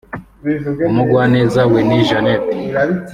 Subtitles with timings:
[0.89, 2.43] Umugwaneza Winnie Janet